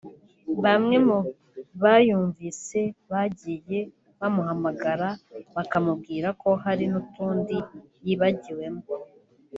bamwe 0.63 0.97
mu 1.07 1.17
bayumvise 1.83 2.79
bagiye 3.11 3.79
bamuhamagara 4.19 5.09
bakamubwira 5.55 6.27
ko 6.41 6.49
hari 6.63 6.85
n’utundi 6.91 7.57
yibagiwemo 8.05 8.83